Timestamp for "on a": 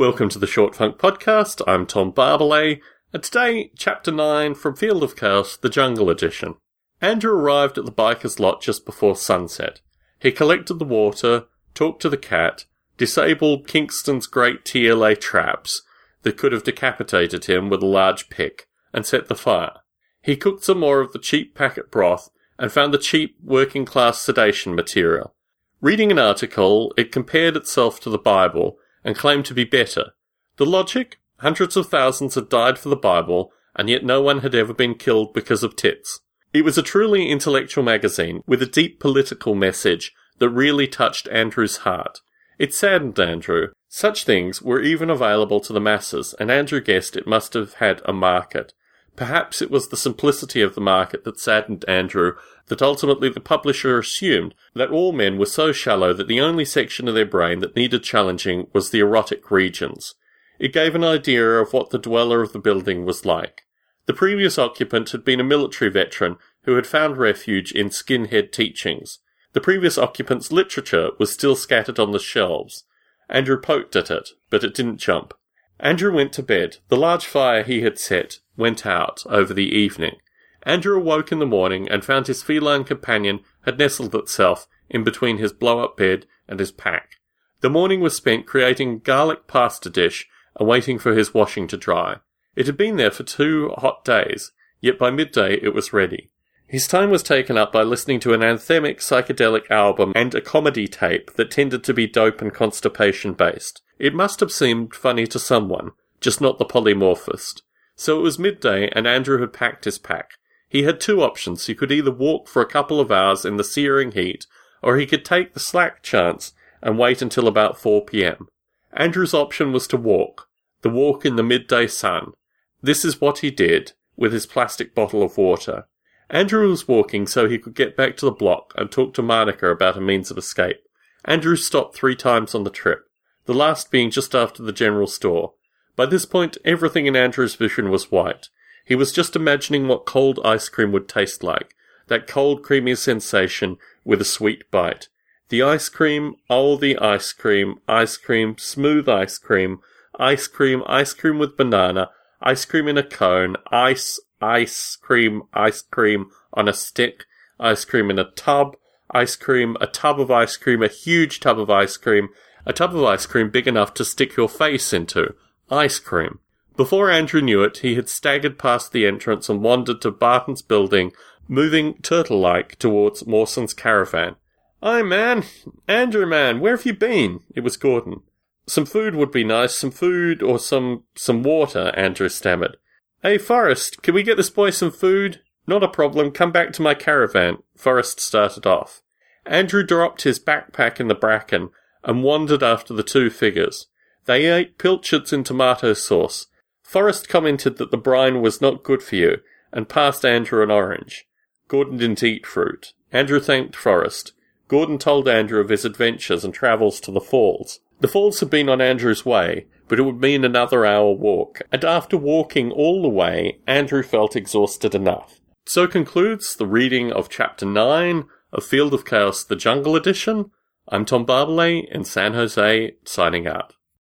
156.54-156.72